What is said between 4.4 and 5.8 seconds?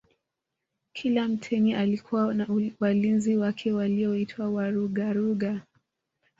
Warugaruga